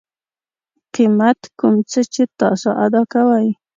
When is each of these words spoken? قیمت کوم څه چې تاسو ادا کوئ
قیمت 0.95 1.39
کوم 1.59 1.75
څه 1.91 2.01
چې 2.13 2.23
تاسو 2.39 2.69
ادا 2.85 3.01
کوئ 3.13 3.47